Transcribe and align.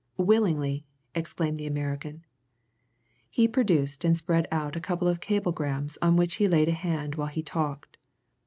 "Willingly!" 0.17 0.83
exclaimed 1.13 1.59
the 1.59 1.67
American. 1.67 2.25
He 3.29 3.47
produced 3.47 4.03
and 4.03 4.17
spread 4.17 4.47
out 4.51 4.75
a 4.75 4.79
couple 4.81 5.07
of 5.07 5.19
cablegrams 5.19 5.99
on 6.01 6.15
which 6.15 6.37
he 6.37 6.47
laid 6.47 6.69
a 6.69 6.71
hand 6.71 7.13
while 7.13 7.27
he 7.27 7.43
talked. 7.43 7.97